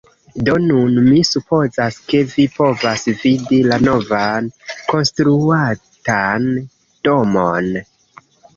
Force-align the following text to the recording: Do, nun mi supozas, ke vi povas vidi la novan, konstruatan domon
Do, 0.45 0.53
nun 0.69 0.93
mi 1.07 1.17
supozas, 1.31 1.97
ke 2.13 2.21
vi 2.31 2.45
povas 2.55 3.05
vidi 3.21 3.61
la 3.67 3.79
novan, 3.89 4.49
konstruatan 4.95 6.51
domon 7.11 7.73